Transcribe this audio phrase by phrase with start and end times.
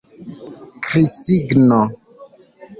[0.83, 1.81] Krisigno.